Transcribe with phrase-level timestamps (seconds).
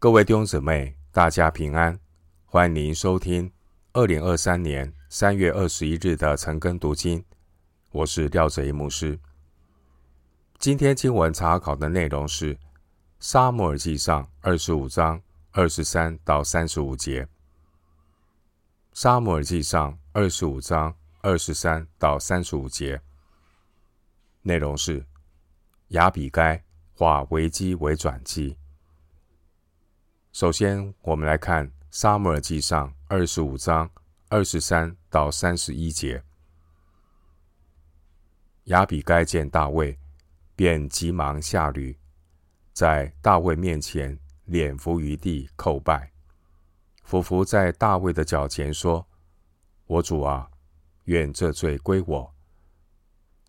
[0.00, 1.98] 各位弟兄姊妹，大家平安！
[2.44, 3.52] 欢迎您收听
[3.94, 7.24] 二零二三年三月二十一日的晨更读经。
[7.90, 9.18] 我是廖哲一牧师。
[10.56, 12.54] 今天经文查考的内容是
[13.18, 17.24] 《撒母耳记上》二十五章二十三到三十五节。
[18.92, 23.02] 《撒母耳记上》二十五章二十三到三十五节
[24.42, 25.04] 内容是
[25.88, 26.62] 亚比该
[26.94, 28.56] 化危机为转机。
[30.32, 33.90] 首先，我们来看《撒母耳记上》二十五章
[34.28, 36.22] 二十三到三十一节。
[38.64, 39.98] 亚比该见大卫，
[40.54, 41.98] 便急忙下驴，
[42.72, 46.12] 在大卫面前脸伏于地叩拜，
[47.02, 49.08] 俯伏在大卫的脚前说
[49.86, 50.50] ：“我主啊，
[51.04, 52.34] 愿这罪归我。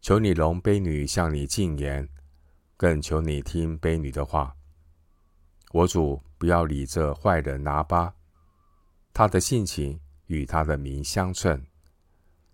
[0.01, 2.07] 求你容卑女向你进言，
[2.77, 4.55] 更求你听卑女的话。
[5.71, 8.15] 我主。”不要理这坏人拿八，
[9.11, 11.61] 他的性情与他的名相称。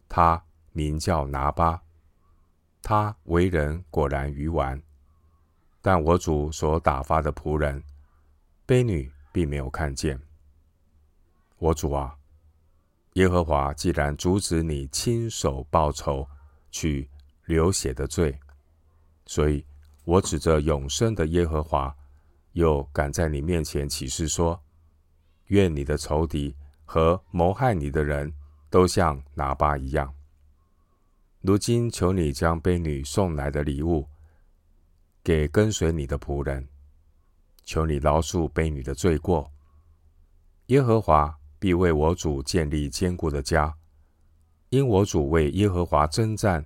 [0.10, 1.80] 他名叫拿八，
[2.82, 4.82] 他为人果然愚顽。
[5.84, 7.84] 但我主所打发的仆人，
[8.66, 10.20] 卑女并没有看见。
[11.60, 12.18] 我主啊，
[13.14, 16.28] 耶和华既然阻止你亲手报仇，
[16.72, 17.08] 取
[17.46, 18.36] 流血的罪，
[19.28, 19.64] 所以
[20.06, 21.96] 我指着永生的耶和华。
[22.56, 24.64] 又敢在你面前起誓说：
[25.48, 28.34] 愿你的仇敌和谋害你的人
[28.70, 30.14] 都像拿八一样。
[31.42, 34.08] 如今求你将婢女送来的礼物
[35.22, 36.66] 给跟随你的仆人，
[37.64, 39.52] 求你饶恕婢女的罪过。
[40.68, 43.76] 耶和华必为我主建立坚固的家，
[44.70, 46.66] 因我主为耶和华征战，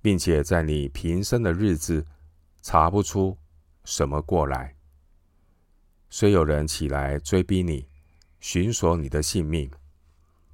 [0.00, 2.06] 并且在你平生的日子
[2.62, 3.36] 查不出
[3.84, 4.74] 什么过来。
[6.16, 7.88] 虽有人起来追逼你，
[8.38, 9.68] 寻索你的性命，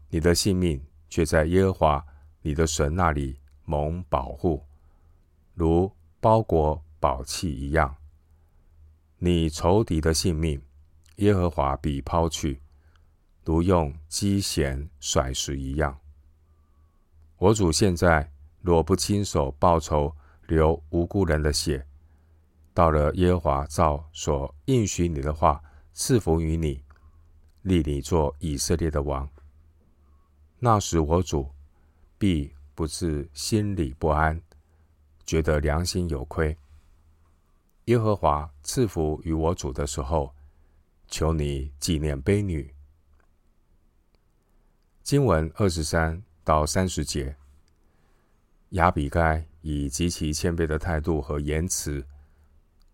[0.09, 2.07] 你的性命却在耶和华
[2.41, 4.65] 你的神那里蒙保护，
[5.53, 7.95] 如包裹宝器一样。
[9.19, 10.63] 你仇敌的性命，
[11.17, 12.63] 耶和华必抛去，
[13.45, 16.01] 如用机弦甩石一样。
[17.37, 18.33] 我主现在
[18.63, 20.17] 若不亲手报仇，
[20.47, 21.87] 流无辜人的血。
[22.81, 26.83] 到了耶和华照所应许你的话，赐福于你，
[27.61, 29.29] 立你做以色列的王。
[30.59, 31.51] 那时我主
[32.17, 34.41] 必不至心里不安，
[35.27, 36.57] 觉得良心有亏。
[37.85, 40.35] 耶和华赐福于我主的时候，
[41.07, 42.75] 求你纪念婢女。
[45.03, 47.37] 经文二十三到三十节，
[48.71, 52.03] 亚比该以极其谦卑的态度和言辞。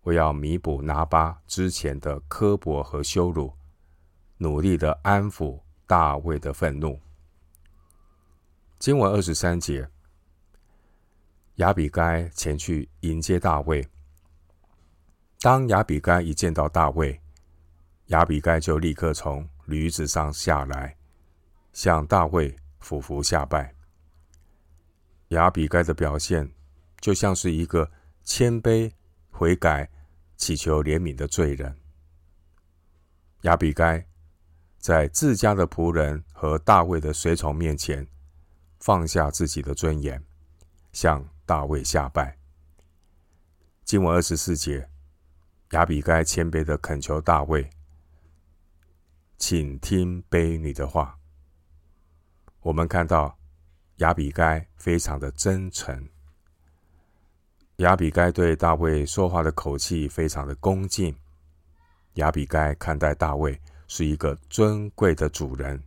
[0.07, 3.53] 我要弥补拿巴之前的刻薄和羞辱，
[4.37, 6.97] 努力的安抚大卫的愤怒。
[8.79, 9.85] 经文二十三节，
[11.55, 13.85] 亚比该前去迎接大卫。
[15.41, 17.19] 当亚比该一见到大卫，
[18.05, 20.95] 亚比该就立刻从驴子上下来，
[21.73, 23.75] 向大卫俯伏下拜。
[25.29, 26.49] 亚比该的表现
[27.01, 27.91] 就像是一个
[28.23, 28.89] 谦卑
[29.29, 29.89] 悔改。
[30.37, 31.75] 祈求怜悯的罪人
[33.41, 34.05] 亚比该，
[34.77, 38.07] 在自家的仆人和大卫的随从面前，
[38.79, 40.23] 放下自己的尊严，
[40.91, 42.37] 向大卫下拜。
[43.83, 44.89] 经文二十四节，
[45.71, 47.69] 亚比该谦卑的恳求大卫，
[49.37, 51.17] 请听婢女的话。
[52.61, 53.37] 我们看到
[53.97, 56.09] 亚比该非常的真诚。
[57.77, 61.15] 亚比该对大卫说话的口气非常的恭敬。
[62.15, 65.81] 亚比该看待大卫是一个尊贵的主人。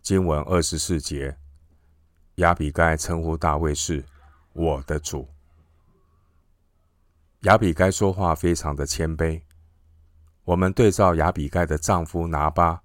[0.00, 1.36] 经文二十四节，
[2.36, 4.02] 亚比该称呼大卫是
[4.54, 5.28] 我的主。
[7.40, 9.38] 亚比该说话非常的谦卑。
[10.44, 12.80] 我们对照亚比该的丈夫拿巴，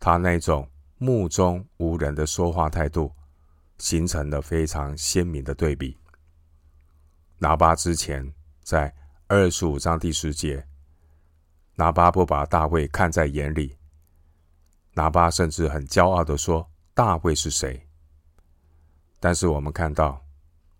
[0.00, 0.68] 他那种
[0.98, 3.12] 目中无人的说话态度，
[3.78, 5.96] 形成了非常鲜明的对比。
[7.38, 8.32] 拿巴之前，
[8.62, 8.94] 在
[9.26, 10.66] 二十五章第十节，
[11.74, 13.76] 拿巴不把大卫看在眼里。
[14.92, 17.88] 拿巴甚至很骄傲地说：“大卫是谁？”
[19.18, 20.24] 但是我们看到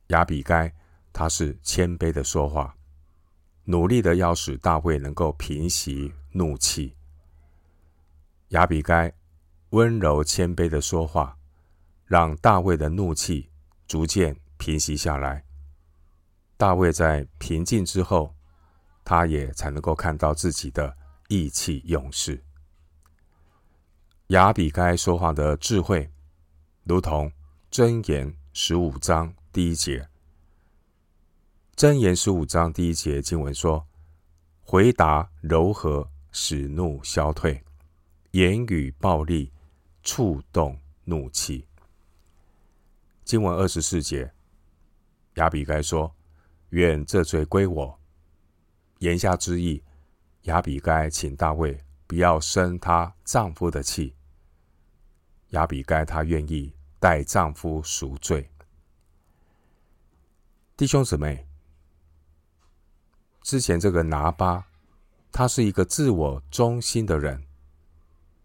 [0.08, 0.72] 亚比该，
[1.12, 2.76] 他是谦卑的说话，
[3.64, 6.96] 努力的要使大卫能够平息怒气。
[8.48, 9.12] 亚比该
[9.70, 11.36] 温柔谦卑的说话，
[12.04, 13.50] 让大卫的怒气
[13.88, 15.44] 逐渐平息下来。
[16.64, 18.34] 大卫在平静之后，
[19.04, 20.96] 他也才能够看到自己的
[21.28, 22.42] 意气用事。
[24.28, 26.10] 亚比该说话的智慧，
[26.84, 27.30] 如同
[27.70, 30.08] 箴言十五章第一节。
[31.76, 33.86] 箴言十五章第一节经文说
[34.64, 37.62] ：“回答柔和，使怒消退；
[38.30, 39.52] 言语暴力，
[40.02, 41.68] 触动怒气。”
[43.22, 44.32] 经文二十四节，
[45.34, 46.10] 亚比该说
[46.74, 47.98] ：“愿这罪归我。”
[48.98, 49.82] 言下之意，
[50.42, 54.14] 亚比该请大卫不要生她丈夫的气。
[55.50, 58.50] 亚比该，她愿意代丈夫赎罪。
[60.76, 61.46] 弟兄姊妹，
[63.42, 64.66] 之前这个拿巴，
[65.30, 67.44] 他是一个自我中心的人。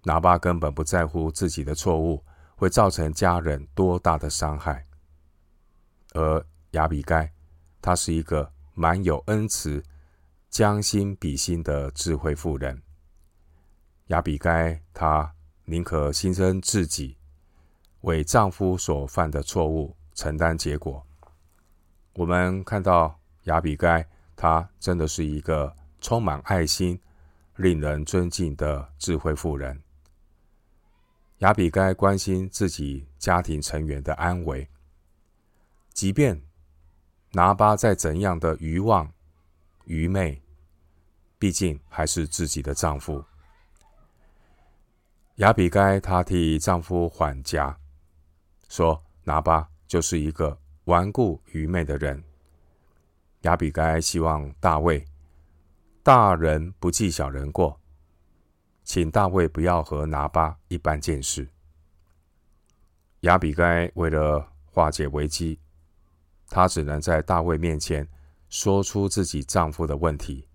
[0.03, 2.23] 拿巴根本不在乎自己的错误
[2.55, 4.85] 会造成家人多大的伤害，
[6.13, 7.31] 而亚比该，
[7.81, 9.83] 她是一个满有恩慈、
[10.49, 12.81] 将心比心的智慧妇人。
[14.07, 15.33] 亚比该，她。
[15.71, 17.15] 宁可牺牲自己，
[18.01, 21.05] 为丈夫所犯的错误承担结果。
[22.13, 24.03] 我们看到亚比该，
[24.35, 25.71] 她真的是一个
[26.01, 26.99] 充满爱心、
[27.57, 29.79] 令人尊敬的智慧妇人。
[31.37, 34.67] 亚比该关心自己家庭成员的安危，
[35.93, 36.41] 即便
[37.31, 39.11] 拿巴再怎样的愚妄、
[39.85, 40.41] 愚昧，
[41.37, 43.23] 毕竟还是自己的丈夫。
[45.35, 47.77] 亚比该她替丈夫缓颊，
[48.67, 52.23] 说：“拿巴就是一个顽固愚昧的人。”
[53.43, 55.05] 亚比该希望大卫，
[56.03, 57.79] 大人不计小人过，
[58.83, 61.47] 请大卫不要和拿巴一般见识。
[63.21, 65.57] 亚比该为了化解危机，
[66.49, 68.07] 她只能在大卫面前
[68.49, 70.47] 说出自己丈夫的问题，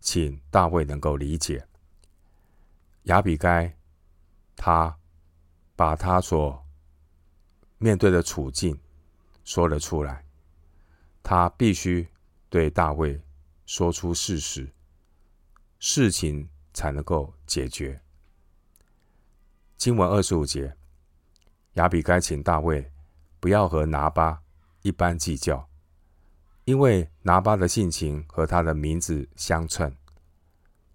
[0.00, 1.66] 请大卫能够理解。
[3.04, 3.72] 亚比该。
[4.58, 4.96] 他
[5.76, 6.66] 把他所
[7.76, 8.80] 面对的处境
[9.44, 10.24] 说了出来，
[11.22, 12.08] 他必须
[12.48, 13.20] 对大卫
[13.66, 14.72] 说出事实，
[15.78, 18.00] 事情才能够解决。
[19.76, 20.74] 经文二十五节，
[21.74, 22.90] 亚比该请大卫
[23.38, 24.42] 不要和拿巴
[24.86, 25.68] 一般计较，
[26.64, 29.92] 因为拿巴的性情和他的名字相称。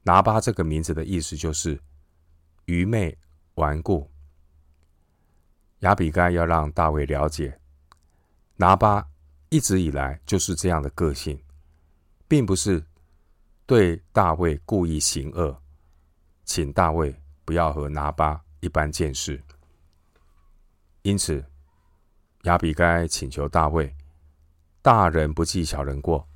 [0.04, 1.78] 拿巴这个名字的意思就是
[2.66, 3.18] 愚昧。
[3.56, 4.10] 顽固，
[5.80, 7.60] 亚比该要让大卫了解，
[8.56, 9.06] 拿巴
[9.50, 11.38] 一直以来就是这样的个性，
[12.30, 12.82] 并不是
[13.66, 15.62] 对大卫故意行恶，
[16.46, 17.14] 请大卫
[17.44, 19.40] 不要和拿巴一般见识。
[21.02, 21.46] 因此，
[22.44, 23.96] 亚比该请求大卫，
[24.82, 26.28] 大人不计小人过，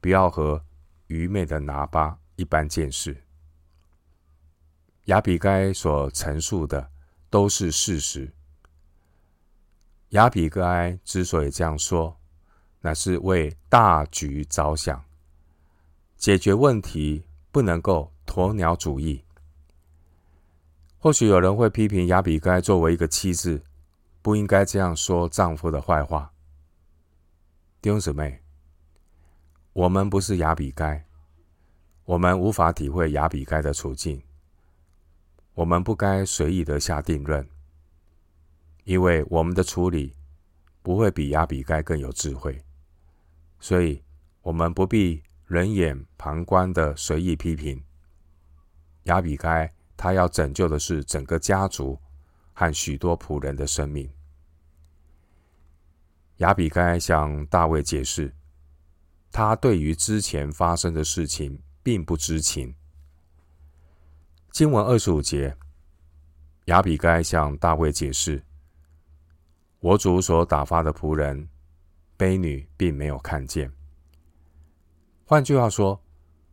[0.00, 0.62] 不要和
[1.06, 3.16] 愚昧的拿巴一般见识。
[5.06, 6.90] 亚比该所陈述的
[7.30, 8.30] 都是事实。
[10.10, 12.14] 亚比该之所以这样说，
[12.80, 15.02] 乃是为大局着想，
[16.16, 19.24] 解决问题不能够鸵鸟主义。
[20.98, 23.62] 或许有人会批评亚比该作为一个妻子，
[24.24, 26.32] 不应该这样说丈夫的坏话。
[27.82, 28.40] 弟兄姊妹，
[29.74, 31.04] 我们不是亚比该，
[32.06, 34.22] 我们无法体会亚比该的处境。
[35.52, 37.46] 我们不该随意的下定论，
[38.84, 40.16] 因为我们的处理
[40.80, 42.58] 不会比亚比该更有智慧，
[43.60, 44.02] 所以
[44.40, 47.84] 我们不必冷眼旁观的随意批评。
[49.02, 52.00] 亚比该他要拯救的是整个家族
[52.54, 54.10] 和许多仆人的生命。
[56.38, 58.34] 亚比该向大卫解释，
[59.30, 62.74] 他对于之前发生的事情并不知情。
[64.50, 65.56] 经文二十五节，
[66.66, 68.42] 亚比该向大卫解释
[69.80, 71.48] ：“我主所打发的仆人，
[72.16, 73.72] 婢女并没有看见。”
[75.26, 76.00] 换句话说，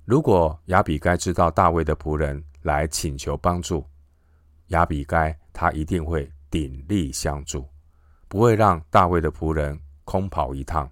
[0.05, 3.85] 如果亚比该知道大卫的仆人来请求帮助，
[4.67, 7.67] 亚比该他一定会鼎力相助，
[8.31, 10.89] 不会让大卫的仆人空跑一趟。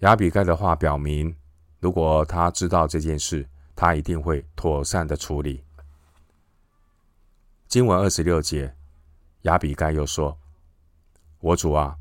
[0.00, 1.32] 亚比盖的话表明，
[1.78, 5.62] 如果他知道这件事，他一定会妥善的处理。
[7.68, 8.74] 经文二十六节，
[9.42, 10.36] 亚比盖又说
[11.38, 11.96] ：“我主啊，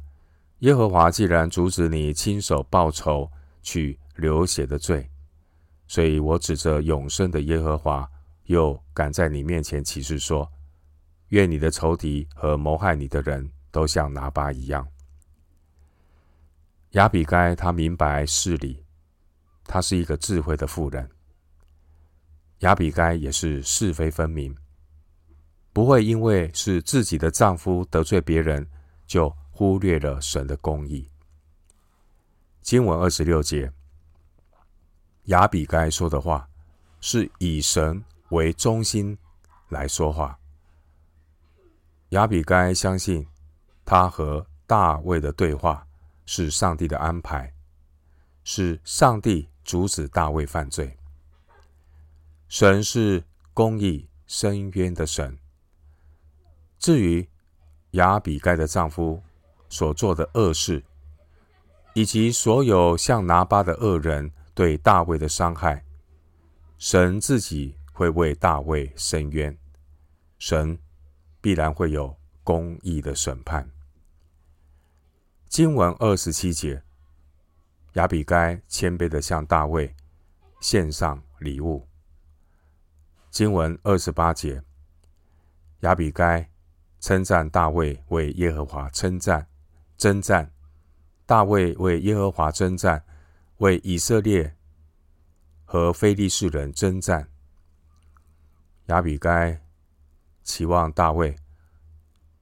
[0.62, 3.30] 耶和华既然阻止你亲手报仇
[3.62, 5.08] 取流血的罪，
[5.88, 8.10] 所以我指着永生的耶和华，
[8.46, 10.52] 又敢在你面前起誓说：
[11.28, 14.88] 愿你的仇敌和谋害你的人都像拿巴一样。”
[16.92, 18.86] 亚比该他明白事理，
[19.66, 21.10] 他是一个智慧的妇人。
[22.60, 24.56] 亚比该也是是非分明，
[25.74, 28.66] 不会因为是自己的丈夫得罪别人，
[29.06, 31.10] 就忽略了神的公义。
[32.62, 33.70] 经文二十六节，
[35.24, 36.48] 亚比该说的话
[37.02, 39.18] 是以神为中心
[39.70, 40.40] 来说话。
[42.10, 43.28] 亚比该相信，
[43.86, 45.88] 他和大卫的对话
[46.26, 47.54] 是上帝的安排，
[48.44, 50.98] 是上帝阻止大卫犯罪。
[52.48, 53.24] 神是
[53.54, 55.38] 公义伸冤的神。
[56.80, 57.28] 至于
[57.92, 59.22] 亚比该的丈夫
[59.70, 60.84] 所做的恶事，
[61.94, 65.84] 以及所有像拿巴的恶人对大卫的伤害，
[66.78, 69.58] 神自己会为大卫伸冤，
[70.38, 70.78] 神
[71.42, 73.70] 必然会有公义的审判。
[75.48, 76.84] 经文二十七节，
[77.94, 79.96] 亚比该谦卑的向大卫
[80.60, 81.88] 献上礼物。
[83.30, 84.64] 经文二十八节，
[85.82, 86.50] 亚比该
[87.00, 89.48] 称赞大卫为耶和华称赞
[89.98, 90.52] 征战。
[91.26, 93.04] 大卫为耶和华征战，
[93.58, 94.56] 为以色列
[95.64, 97.30] 和非利士人征战。
[98.88, 99.62] 亚比该
[100.44, 101.36] 期望大卫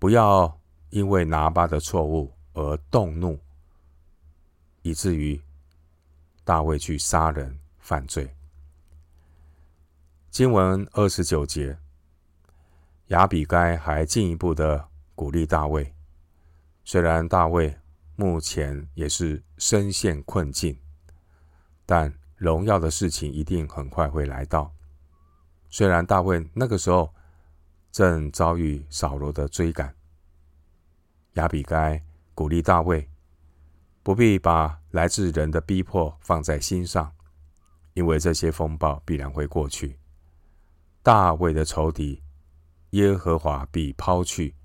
[0.01, 3.39] 不要因为拿巴的错误而动怒，
[4.81, 5.39] 以至于
[6.43, 8.35] 大卫去杀人犯罪。
[10.31, 11.77] 经文二十九节，
[13.09, 15.93] 亚比该还进一步的鼓励大卫，
[16.83, 17.77] 虽然大卫。
[18.17, 20.77] 目前也是深陷困境，
[21.87, 24.71] 但荣耀的事情一定很快会来到。
[25.69, 27.11] 虽然大卫那个时候
[27.91, 29.93] 正遭遇扫罗的追赶，
[31.33, 32.01] 亚比该
[32.33, 33.09] 鼓励大卫
[34.01, 37.13] 不必把来自人的逼迫放在心上，
[37.93, 39.99] 因为这些风暴必然会过去。
[41.03, 42.23] 大卫的仇敌
[42.91, 44.55] 耶和华必抛去，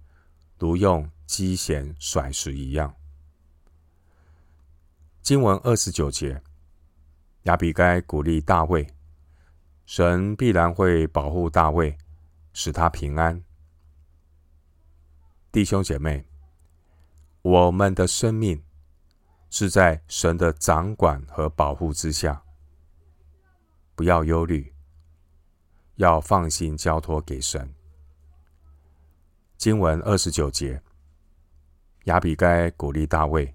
[0.59, 2.95] 如用机弦甩石一样。
[5.21, 6.41] 经文二十九节，
[7.43, 8.87] 亚比该鼓励大卫，
[9.85, 11.99] 神必然会保护大卫，
[12.59, 13.45] 使他平安。
[15.53, 16.27] 弟兄姐妹，
[17.43, 18.65] 我们的生命
[19.51, 22.43] 是在神的掌管和保护之下，
[23.95, 24.73] 不要忧虑，
[25.97, 27.75] 要放心交托给神。
[29.59, 30.81] 经文二十九节，
[32.05, 33.55] 亚比该鼓励大卫，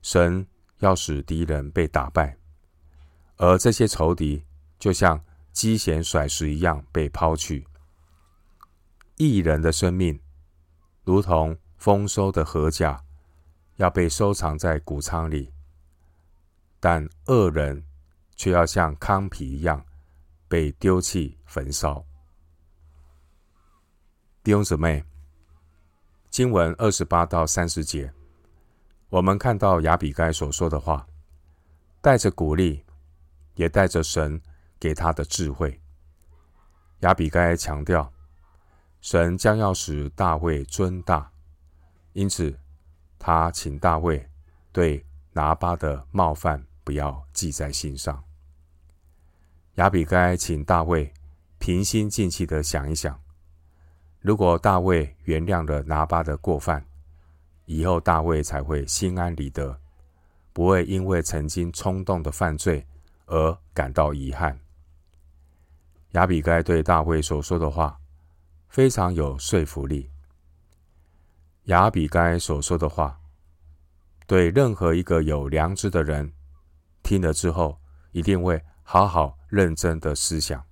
[0.00, 0.46] 神。
[0.80, 2.36] 要使敌人被打败，
[3.36, 4.44] 而这些仇敌
[4.78, 5.18] 就像
[5.50, 7.66] 机弦甩石一样被抛去。
[9.16, 10.20] 义人的生命
[11.04, 12.98] 如同丰收的禾稼，
[13.76, 15.52] 要被收藏在谷仓里；
[16.80, 17.84] 但恶人
[18.34, 19.84] 却要像糠皮一样
[20.48, 22.04] 被丢弃焚烧。
[24.42, 25.04] 弟兄姊妹，
[26.30, 28.12] 经文二十八到三十节。
[29.08, 31.06] 我们看到亚比该所说的话，
[32.02, 32.84] 带着鼓励，
[33.54, 34.40] 也带着神
[34.78, 35.80] 给他的智慧。
[37.00, 38.12] 亚比该强调，
[39.06, 41.30] 神将要使大卫尊大，
[42.12, 42.52] 因此
[43.20, 44.28] 他请大卫
[44.72, 48.20] 对拿巴的冒犯不要记在心上。
[49.76, 51.14] 亚比该请大卫
[51.60, 53.16] 平心静气的想一想，
[54.18, 56.84] 如果大卫原谅了拿巴的过犯。
[57.66, 59.78] 以后大卫才会心安理得，
[60.52, 62.84] 不会因为曾经冲动的犯罪
[63.26, 64.58] 而感到遗憾。
[66.10, 67.96] 亚比该对大卫所说的话
[68.68, 70.10] 非常有说服力。
[71.64, 73.20] 亚比该所说的话，
[74.26, 76.32] 对任何一个有良知的人
[77.02, 77.78] 听了之后，
[78.12, 80.64] 一定会好好认真的思想。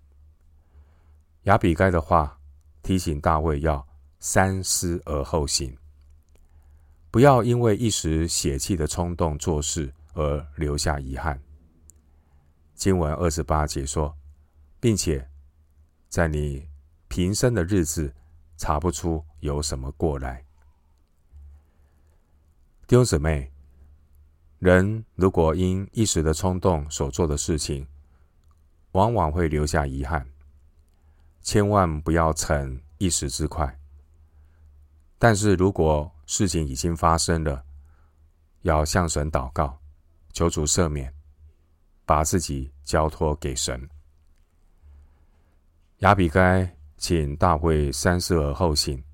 [1.45, 2.39] 亚比该的话
[2.83, 3.87] 提醒大卫要
[4.19, 5.77] 三思而后行。
[7.11, 11.41] 不要因为一时血气的冲动做事而留下遗憾。
[12.75, 14.17] 经文二十八节说，
[14.81, 15.29] 并且
[16.09, 16.69] 在你
[17.15, 18.13] 平生的日子
[18.57, 20.45] 查不出有什么过来。
[22.89, 23.53] 弟兄姊妹，
[24.59, 27.87] 人如果因一时的冲动所做的事情，
[28.91, 30.29] 往往会留下遗憾。
[31.41, 33.79] 千万不要逞一时之快。
[35.17, 37.65] 但是如果事情已经发生了，
[38.63, 39.79] 要向神祷告，
[40.33, 41.15] 求主赦免，
[42.05, 43.89] 把自己交托给神。
[45.99, 49.05] 亚比该请大卫三思而后行。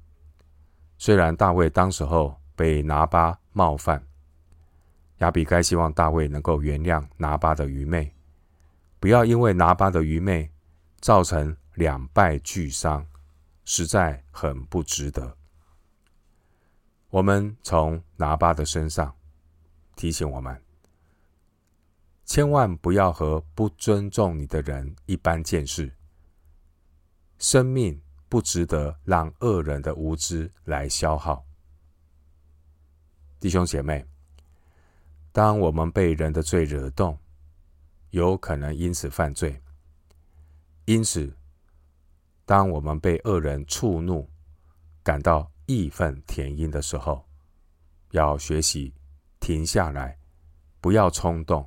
[0.97, 4.00] 虽然大卫当时候被拿巴冒犯，
[5.18, 8.14] 亚比该希望大卫能够原谅拿巴的愚昧，
[9.00, 10.49] 不要因为拿巴的愚昧
[11.00, 13.04] 造成两败俱伤，
[13.64, 15.37] 实在很不值得。
[17.09, 19.12] 我们从拿巴的身上
[19.97, 20.56] 提醒我们，
[22.25, 25.92] 千万不要和不尊重你的人一般见识。
[27.40, 31.42] 生命不值得让恶人的无知来消耗。
[33.40, 34.04] 弟兄姐妹，
[35.32, 37.18] 当我们被人的罪惹动，
[38.11, 39.59] 有可能因此犯罪。
[40.85, 41.35] 因此，
[42.44, 44.28] 当我们被恶人触怒，
[45.02, 47.26] 感到义愤填膺的时候，
[48.11, 48.92] 要学习
[49.40, 50.18] 停下来，
[50.78, 51.66] 不要冲动，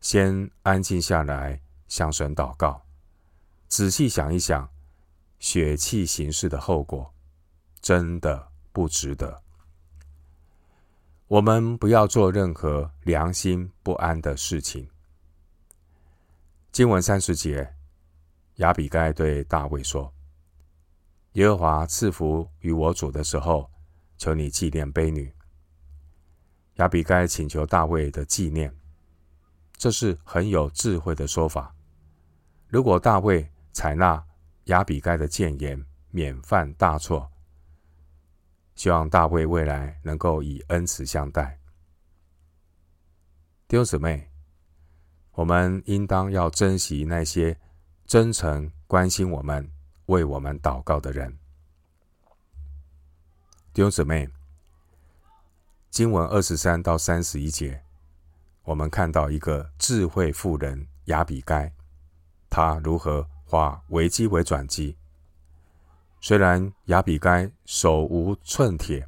[0.00, 2.81] 先安静下来，向神祷告，
[3.72, 4.68] 仔细想一想，
[5.38, 7.10] 血气行事的后果，
[7.80, 9.42] 真的不值得。
[11.26, 14.86] 我们不要做任何良心不安的事情。
[16.70, 17.74] 经文三十节，
[18.56, 20.12] 亚比盖对大卫说
[21.32, 23.70] ：“耶和华赐福于我主的时候，
[24.18, 25.34] 求你纪念婢女。”
[26.76, 28.76] 亚比盖请求大卫的纪念，
[29.78, 31.74] 这是很有智慧的说法。
[32.68, 34.24] 如果大卫采纳
[34.64, 37.30] 亚比该的谏言，免犯大错。
[38.74, 41.58] 希望大卫未来能够以恩慈相待。
[43.68, 44.30] 弟兄姊妹，
[45.32, 47.58] 我们应当要珍惜那些
[48.06, 49.70] 真诚关心我们、
[50.06, 51.38] 为我们祷告的人。
[53.72, 54.28] 弟兄姊妹，
[55.90, 57.82] 经文二十三到三十一节，
[58.64, 61.72] 我们看到一个智慧妇人亚比该，
[62.50, 64.96] 她如何化危机为转机。
[66.22, 69.06] 虽然亚比该手无寸铁，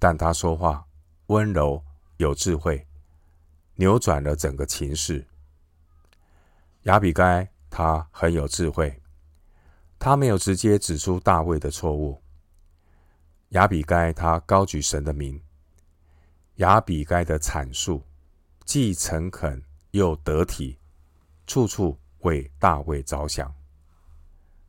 [0.00, 0.84] 但他说话
[1.26, 1.80] 温柔
[2.16, 2.84] 有智慧，
[3.76, 5.24] 扭转了整个情势。
[6.82, 9.00] 亚比该他很有智慧，
[9.96, 12.20] 他没有直接指出大卫的错误。
[13.50, 15.40] 亚比该他高举神的名，
[16.56, 18.02] 亚比该的阐述
[18.64, 20.80] 既诚恳又得体，
[21.46, 23.54] 处处为大卫着想。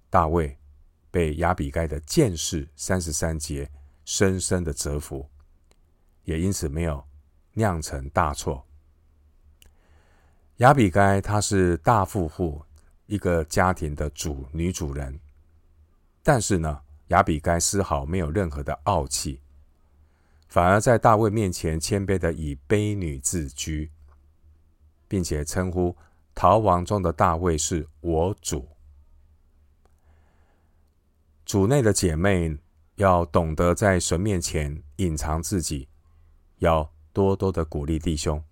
[0.10, 0.56] 大卫。
[1.12, 3.70] 被亚比该的见识三十三节
[4.04, 5.30] 深深的折服，
[6.24, 7.06] 也因此没有
[7.54, 8.66] 酿成大错。
[10.56, 12.66] 亚比该她是大富户
[13.06, 15.20] 一个家庭的主女主人，
[16.24, 19.39] 但是呢，亚比该丝毫没有任何的傲气，
[20.48, 23.92] 反而在大卫面前谦卑的以卑女自居，
[25.08, 25.96] 并且称呼
[26.36, 28.67] 逃亡中的大卫是我主。
[31.46, 32.58] 主内的姐妹
[32.96, 35.88] 要懂得在神面前隐藏自己，
[36.58, 38.43] 要多多的鼓励弟兄，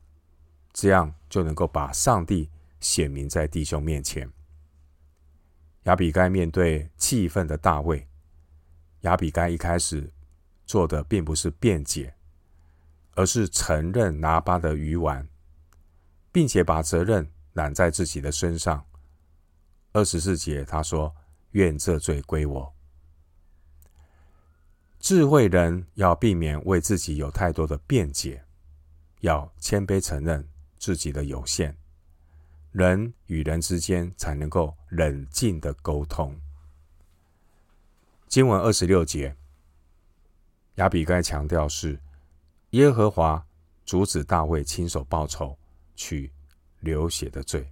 [0.74, 4.32] 这样就能够把上帝显明在弟兄面前。
[5.84, 8.08] 亚比该面对气愤的大卫，
[9.02, 10.12] 亚比该一开始
[10.66, 12.14] 做的并不是辩解，
[13.16, 15.28] 而是承认拿巴的鱼丸，
[16.32, 18.86] 并且把责任揽在自己的身上。
[19.94, 21.14] 二十四节他说
[21.52, 22.74] ：“愿这罪归我。”
[25.00, 28.46] 智慧人要避免为自己有太多的辩解，
[29.22, 31.76] 要谦卑承认自己的有限，
[32.72, 36.40] 人与人之间才能够冷静的沟通。
[38.28, 39.36] 经文二十六节，
[40.76, 42.00] 亚比该强调是
[42.70, 43.46] 耶和华
[43.84, 45.58] 阻止大卫亲手报仇，
[45.96, 46.32] 取
[46.82, 47.72] 流血的罪，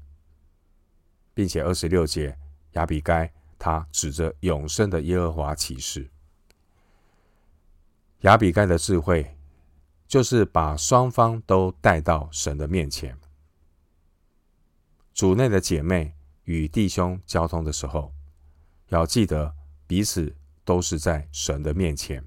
[1.33, 2.35] 并且二十六节，
[2.71, 6.09] 亚比该他指着永生的耶和华起誓。
[8.21, 9.37] 亚比该的智慧，
[10.07, 13.17] 就是把双方都带到神的面前。
[15.13, 18.13] 主内的姐妹与弟兄交通的时候，
[18.87, 19.53] 要记得
[19.85, 22.25] 彼此都是在神的面前，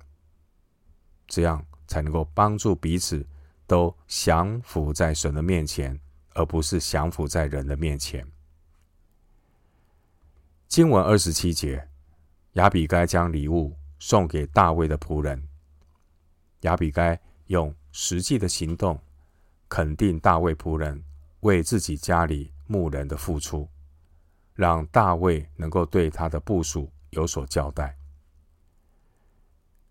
[1.27, 3.27] 这样才能够帮助彼此
[3.67, 5.99] 都降服在神的面前，
[6.35, 8.27] 而不是降服在人的面前。
[10.69, 11.89] 经文二十七节，
[12.55, 15.49] 亚比该将礼物送给大卫的仆人。
[16.61, 18.99] 亚比该用实际的行动
[19.69, 21.05] 肯定大卫仆人
[21.41, 23.69] 为自己家里牧人的付出，
[24.55, 27.97] 让大卫能够对他的部属有所交代。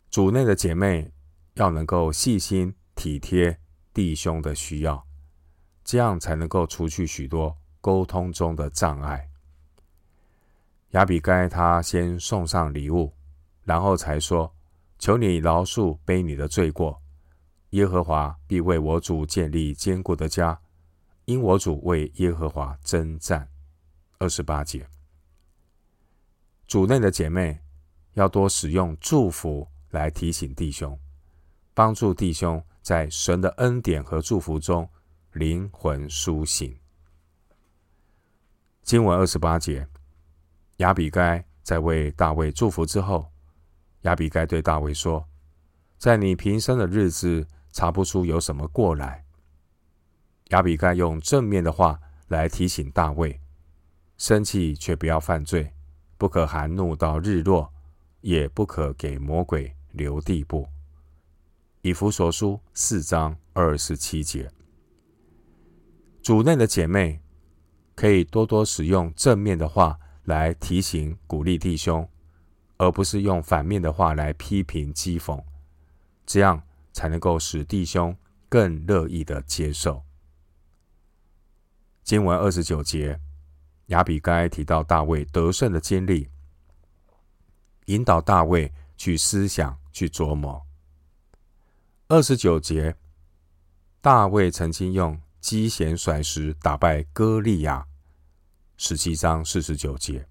[0.10, 1.12] 主内的姐妹
[1.54, 3.60] 要能够细心体贴
[3.94, 5.06] 弟兄的需要，
[5.84, 9.30] 这样才能够除去许多沟通中的障碍。
[10.92, 13.14] 亚比该他先送上礼物，
[13.64, 14.54] 然后才说。
[15.00, 17.02] 求你饶恕背你的罪过，
[17.72, 20.62] 耶和华必为我主建立坚固的家，
[21.26, 23.50] 因我主为耶和华征战。
[24.20, 24.88] 二十八节，
[26.68, 27.60] 主内的姐妹
[28.14, 31.00] 要多使用祝福来提醒弟兄，
[31.74, 34.88] 帮助弟兄在神的恩典和祝福中
[35.34, 36.78] 灵魂苏醒。
[38.84, 39.88] 经文二十八节，
[40.78, 43.32] 亚比该在为大卫祝福之后，
[44.02, 45.26] 亚比该对大卫说
[45.98, 49.24] ：“在你平生的日子，查不出有什么过来。”
[50.52, 53.40] 亚比该用正面的话来提醒大卫：
[54.18, 55.72] 生气却不要犯罪，
[56.18, 57.72] 不可含怒到日落，
[58.20, 60.68] 也不可给魔鬼留地步。
[61.84, 64.52] 以弗所书四章二十七节，
[66.22, 67.20] 主内的姐妹
[67.96, 72.08] 可以多多使用正面的话来提醒、鼓励弟兄，
[72.78, 75.44] 而不是用反面的话来批评、讥讽，
[76.26, 76.62] 这样
[76.94, 78.16] 才能够使弟兄
[78.48, 80.04] 更乐意的接受。
[82.04, 83.20] 经文二十九节，
[83.88, 86.30] 亚比该提到大卫得胜的经历，
[87.86, 90.62] 引导大卫去思想、去琢磨。
[92.08, 92.96] 二十九节，
[94.02, 97.88] 大卫曾经用机弦甩石打败歌利亚。
[98.78, 100.28] 十七章四十九节，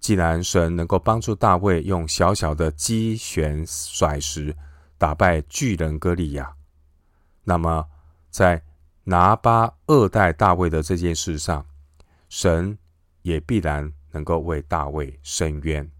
[0.00, 4.56] 既然神能够帮助大卫用小小的机弦甩石
[4.98, 6.56] 打败巨人歌利亚，
[7.44, 7.88] 那么
[8.30, 8.62] 在
[9.04, 11.64] 拿巴二代大卫的这件事上，
[12.28, 12.76] 神
[13.22, 15.90] 也必然能够为大卫伸冤。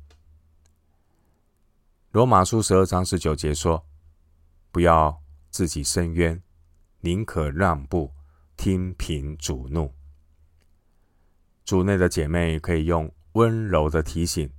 [2.13, 3.85] 罗马书十二章十九节说
[4.73, 6.43] ：“不要自己伸冤，
[7.07, 8.13] 宁可让步，
[8.57, 9.95] 听凭主怒。”
[11.65, 14.51] 主内的姐妹可以用温柔的提醒，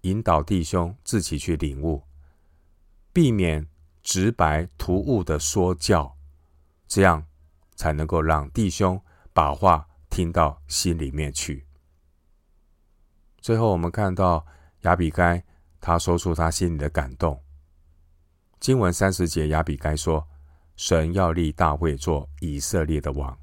[0.00, 2.02] 引导弟兄自己去领悟，
[3.12, 3.68] 避免
[4.02, 6.16] 直白突兀的说教，
[6.88, 7.26] 这样。
[7.74, 9.02] 才能够让弟兄
[9.32, 11.66] 把话听到心里面去。
[13.40, 14.46] 最后，我们看到
[14.82, 15.42] 亚比该，
[15.80, 17.42] 他说出他心里的感动。
[18.60, 20.28] 经文三十节，亚比该说
[20.76, 23.38] ：“神要立大卫做以色列的王。”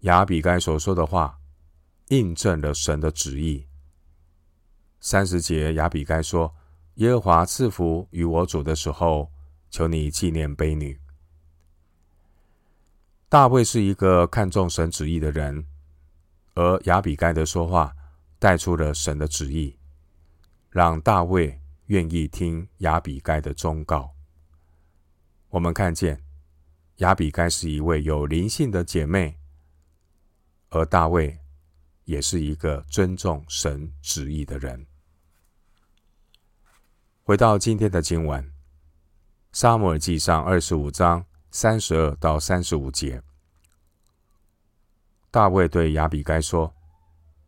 [0.00, 1.38] 亚比该所说的话，
[2.08, 3.66] 印证了神的旨意。
[5.00, 6.54] 三十节，亚比该说
[6.96, 9.30] ：“耶和华赐福与我主的时候，
[9.70, 11.00] 求你纪念卑女。”
[13.28, 15.66] 大卫是一个看重神旨意的人，
[16.54, 17.94] 而亚比该的说话
[18.38, 19.76] 带出了神的旨意，
[20.70, 24.13] 让大卫愿意听亚比该的忠告。
[25.54, 26.20] 我们看见
[26.96, 29.38] 亚比该是一位有灵性的姐妹，
[30.70, 31.38] 而大卫
[32.02, 34.84] 也是一个尊重神旨意的人。
[37.22, 38.42] 回到今天的经文，
[39.52, 41.24] 《撒母耳记上》二十五章。
[41.52, 43.22] 三十二到三十五节，
[45.30, 46.74] 大卫对亚比该说：“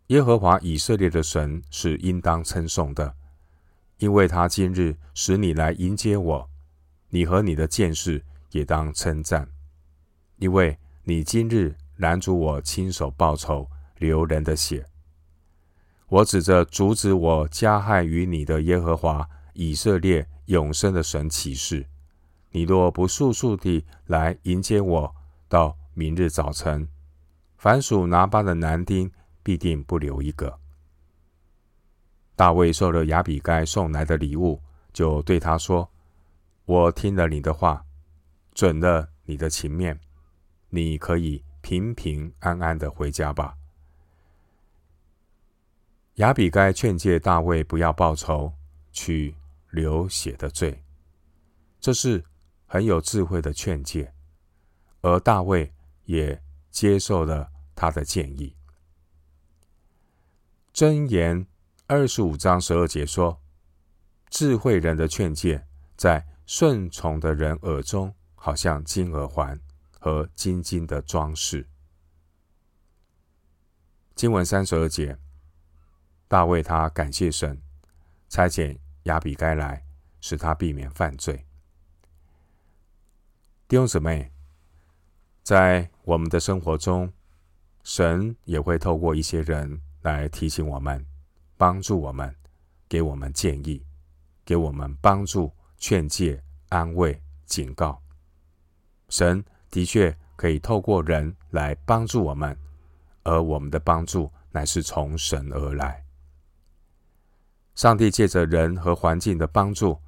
[0.06, 3.16] 耶和华以色列的神是应当称颂的，
[3.98, 6.48] 因为他今日使你来迎接我，
[7.16, 9.48] 你和你的剑士也当称赞，
[10.36, 14.84] 因为你今日拦阻我亲手报仇，流人的血。
[16.08, 21.86] 我指着阻止我加害于你的耶和华以色列永生的神起誓。”
[22.52, 25.14] 你若不速速地来迎接我，
[25.48, 26.86] 到明日早晨，
[27.56, 29.10] 凡属拿巴的男丁
[29.42, 30.58] 必定不留一个。
[32.34, 34.60] 大卫受了亚比该送来的礼物，
[34.92, 35.90] 就对他说
[36.66, 37.86] ：“我听了你的话，
[38.52, 39.98] 准了你的情面，
[40.68, 43.56] 你可以平平安安的回家吧。”
[46.16, 48.52] 亚比该劝诫大卫不要报仇，
[48.92, 49.34] 去
[49.70, 50.84] 流血的罪，
[51.80, 52.22] 这是。
[52.68, 54.12] 很有智慧的劝诫，
[55.00, 55.72] 而大卫
[56.06, 58.56] 也接受了他的建议。
[60.74, 61.46] 箴言
[61.86, 63.40] 二十五章十二节说
[64.28, 65.64] ：“智慧人的劝诫，
[65.96, 69.60] 在顺从的人耳中，好像金耳环
[69.98, 71.66] 和金金的装饰。”
[74.14, 75.18] 经文三十二节，
[76.28, 77.60] 大卫他感谢神，
[78.28, 79.84] 差遣亚比该来，
[80.20, 81.44] 使他避免犯罪。
[83.68, 84.32] 弟兄姊妹，
[85.42, 87.12] 在我们的生活中，
[87.82, 91.04] 神也会透过一些人来提醒我们、
[91.56, 92.34] 帮助我们、
[92.88, 93.84] 给我们建议、
[94.44, 98.02] 给我们帮助、劝诫、安慰、警告。
[99.08, 102.56] 神的确可以透过人来帮助我们，
[103.22, 106.04] 而我们的帮助乃是从神而来。
[107.74, 110.00] 上帝借着人和环境的帮助。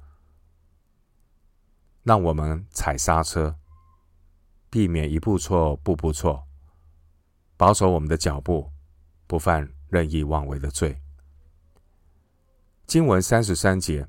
[2.01, 3.55] 让我们踩刹车，
[4.69, 6.47] 避免一步错步步错，
[7.55, 8.71] 保守我们的脚步，
[9.27, 10.99] 不犯任意妄为的罪。
[12.87, 14.07] 经文三十三节，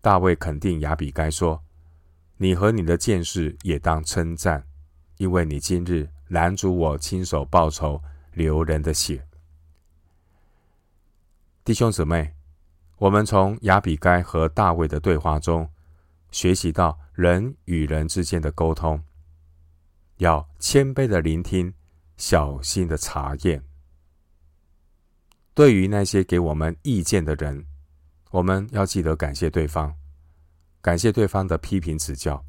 [0.00, 1.62] 大卫肯定亚比该说
[2.38, 4.64] ：“你和你的剑士也当称赞，
[5.16, 8.00] 因为你今日拦阻我亲手报仇，
[8.32, 9.26] 流人的血。”
[11.64, 12.32] 弟兄姊妹，
[12.96, 15.68] 我们从亚比该和大卫的对话中
[16.30, 19.02] 学习到，人与人之间的沟通
[20.18, 21.74] 要谦卑的聆听，
[22.16, 23.62] 小心的查验。
[25.54, 27.66] 对于那些给我们意见的人，
[28.30, 29.94] 我们要记得感谢对方，
[30.80, 32.44] 感谢对方的批评指教。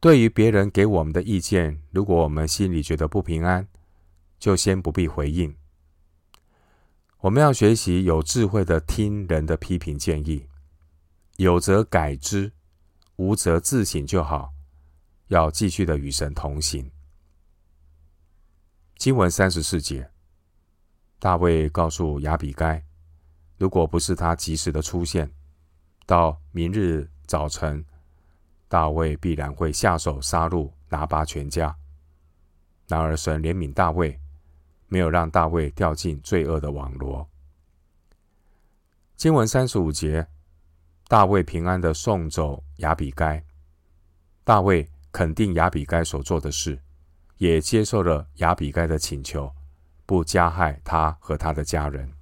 [0.00, 3.66] 对于别人给我们的意见，如果我们心里觉得不平安，
[4.38, 5.56] 就先不必回应。
[7.20, 10.48] 我们要学习有智慧的听人的批评建议，
[11.36, 12.52] 有则改之，
[13.16, 14.52] 无则自省就好。
[15.28, 16.90] 要继续的与神同行。
[18.96, 20.10] 经文三十四节。
[21.18, 22.84] 大卫告诉亚比该，
[23.62, 25.30] 如果不是他及时的出现，
[26.04, 27.84] 到明日早晨，
[28.66, 31.72] 大卫必然会下手杀戮拿巴全家。
[32.88, 34.18] 然而神怜悯大卫，
[34.88, 37.24] 没有让大卫掉进罪恶的网罗。
[39.14, 40.26] 经文三十五节，
[41.06, 43.44] 大卫平安的送走亚比该。
[44.42, 46.80] 大卫肯定亚比该所做的事，
[47.36, 49.54] 也接受了亚比该的请求。
[50.04, 52.12] 不加害他和他的家人，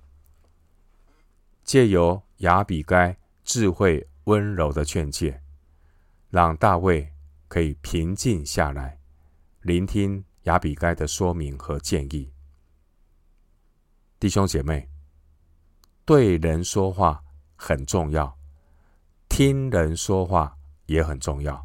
[1.70, 5.40] 借由亚比该智慧温柔的劝诫，
[6.28, 7.08] 让大卫
[7.46, 8.98] 可以平静下来，
[9.60, 12.28] 聆听亚比该的说明和建议。
[14.18, 14.88] 弟兄姐妹，
[16.04, 17.22] 对人说话
[17.54, 18.36] 很重要，
[19.28, 21.64] 听人说话也很重要。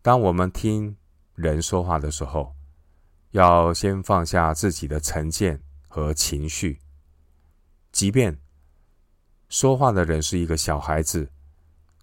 [0.00, 0.96] 当我们听
[1.34, 2.56] 人说话的时候，
[3.32, 6.80] 要先放下自己的成见和情绪，
[7.92, 8.40] 即便
[9.48, 11.30] 说话的人是一个小孩子，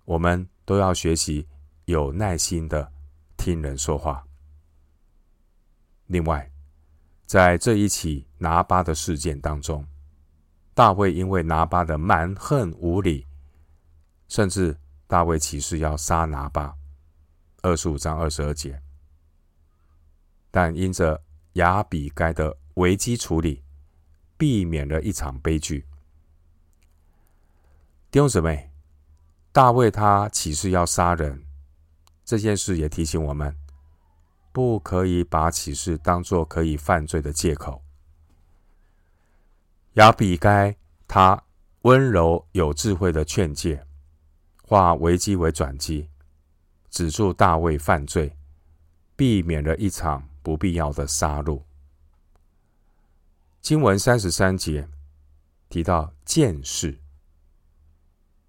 [0.05, 1.47] 我们都要学习
[1.85, 2.91] 有耐心的
[3.35, 4.25] 听人说话。
[6.07, 6.49] 另外，
[7.25, 9.85] 在这一起拿巴的事件当中，
[10.73, 13.27] 大卫因为拿巴的蛮横无理，
[14.27, 14.77] 甚至
[15.07, 16.73] 大卫起誓要杀拿巴，
[17.61, 18.81] 二十五章二十二节。
[20.49, 21.21] 但因着
[21.53, 23.63] 亚比该的危机处理，
[24.37, 25.85] 避免了一场悲剧。
[28.13, 28.69] 弟兄姊妹，
[29.51, 31.43] 大卫他起誓要杀人，
[32.23, 33.57] 这件事也提醒我们，
[34.51, 37.83] 不可以把起誓当作可以犯罪的借口。
[39.93, 41.43] 亚比该他
[41.81, 43.83] 温柔有智慧的劝诫，
[44.61, 46.07] 化危机为转机，
[46.91, 48.37] 止住大卫犯罪，
[49.15, 50.29] 避免了一场。
[50.43, 51.63] 不必要的杀戮。
[53.59, 54.87] 经文三十三节
[55.67, 56.99] 提到见识，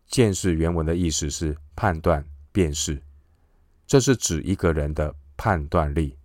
[0.06, 3.02] 见识原文的意思是判断、辨识，
[3.86, 6.16] 这是指一个人的判断力。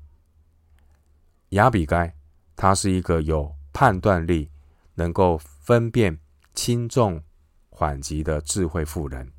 [1.50, 2.14] 雅比该，
[2.56, 4.50] 他是一个有判断力、
[4.96, 6.20] 能够分辨
[6.54, 7.24] 轻重
[7.70, 9.32] 缓急的智慧妇人。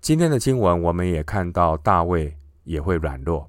[0.00, 2.36] 今天的经文，我们也看到大卫。
[2.66, 3.48] 也会软弱，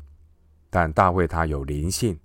[0.69, 2.19] 但大卫他有灵性。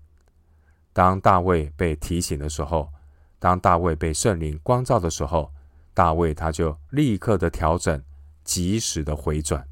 [0.93, 2.93] 当大卫被提醒的时候，
[3.39, 5.51] 当大卫被圣灵光照的时候，
[5.95, 8.03] 大卫他就立刻的调整，
[8.45, 9.69] 及时的回转。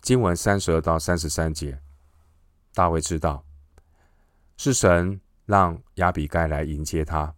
[0.00, 1.80] 经文三十二到三十三节，
[2.74, 3.44] 大卫知道
[4.56, 7.34] 是神让亚比该来迎接他，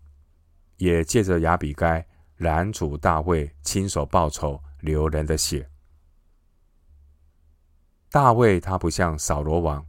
[0.76, 5.70] 也借着亚比该拦阻大卫亲手报仇，流人的血。
[8.10, 9.86] 大卫他不像扫罗王，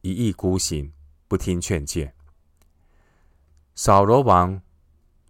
[0.00, 0.92] 一意孤行，
[1.28, 2.12] 不听劝诫。
[3.74, 4.60] 扫罗王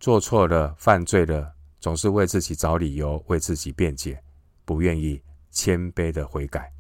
[0.05, 4.23] 做错了、犯罪了，总是为自己找理由，为自己辩解，
[4.67, 6.71] 不愿意谦卑的悔改。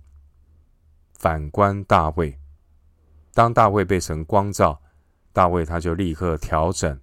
[1.14, 2.38] 反观大卫，
[3.32, 4.78] 当大卫被神光照，
[5.32, 7.00] 大卫他就立刻调整，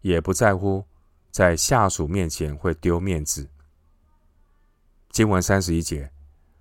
[0.00, 0.84] 也不在乎
[1.30, 3.48] 在下属面前会丢面子。
[5.10, 6.10] 经文三十一节。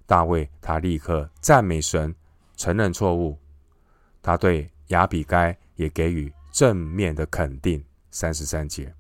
[0.05, 2.13] 大卫他立刻赞美神，
[2.55, 3.35] 承认错误。
[4.21, 7.83] 他对亚比该也给予正面的肯定。
[8.15, 8.95] 三十三节，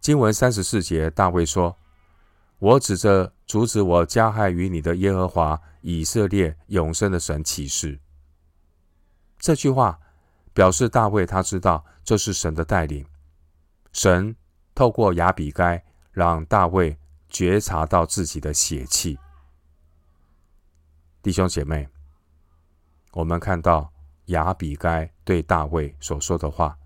[0.00, 1.78] 经文三十四节，大卫说
[2.58, 8.00] ：“我指着阻止我加害于你的耶和华以色列永生的神起誓。”
[9.38, 10.00] 这句话
[10.52, 13.06] 表示大卫他知道这是神的带领，
[13.92, 14.34] 神
[14.74, 16.98] 透过亚比该让大卫。
[17.32, 19.16] 觉察到自己的血气，
[21.22, 21.88] 弟兄姐妹，
[23.12, 23.92] 我们看到
[24.24, 26.76] 亚比该对大卫所说的话，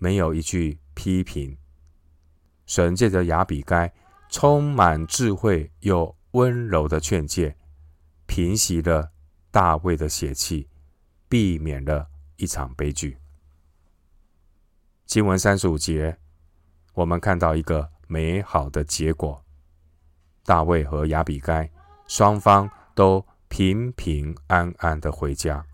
[0.00, 1.56] 没有一句批评。
[2.64, 3.92] 神借着亚比该
[4.30, 7.54] 充满智慧又温柔的劝诫，
[8.26, 9.12] 平息了
[9.50, 10.68] 大卫的血气，
[11.28, 13.18] 避免了一场悲剧。
[15.04, 16.16] 经文三十五节，
[16.94, 19.44] 我们看到一个美好的结果：
[20.44, 21.70] 大卫和亚比该
[22.06, 25.66] 双方都平平安安的回家。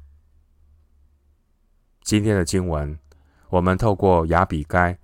[2.03, 2.99] 今天的经文，
[3.49, 4.99] 我们透过雅比该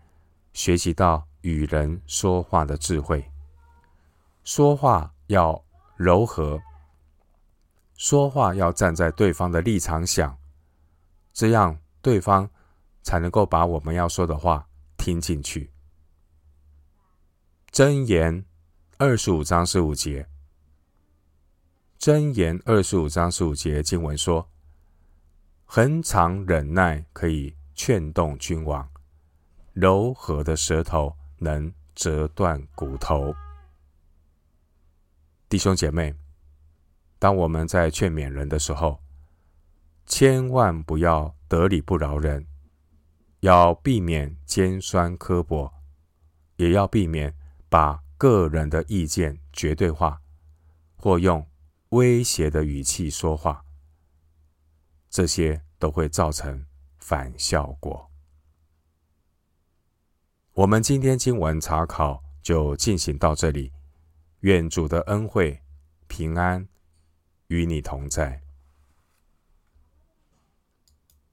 [0.53, 3.25] 学习到与人说话的智慧。
[4.45, 5.65] 说话要
[5.97, 6.61] 柔和，
[7.97, 10.37] 说话要站在对方的立场想，
[11.33, 12.51] 这样对方
[13.03, 15.71] 才能够把我们要说的话听进去。
[17.71, 18.45] 箴言
[18.99, 20.29] 二十五章十五节，
[21.99, 24.51] 箴言二十五章十五节经文说
[25.65, 28.89] ：“恒常忍耐可以劝动君王，
[29.73, 33.35] 柔和的舌头能折断骨头。”
[35.51, 36.15] 弟兄姐妹，
[37.19, 39.03] 当我们在劝勉人的时候，
[40.07, 42.47] 千万不要得理不饶人，
[43.41, 45.69] 要避免尖酸刻薄，
[46.55, 47.35] 也要避免
[47.69, 50.23] 把个人的意见绝对化，
[50.95, 51.45] 或用
[51.89, 53.65] 威胁的语气说话，
[55.11, 56.65] 这些都会造成
[57.03, 58.09] 反效果。
[60.53, 63.73] 我们今天经文查考就进行到这里。
[64.41, 65.61] 愿主的恩惠、
[66.07, 66.67] 平安
[67.49, 68.41] 与你同在。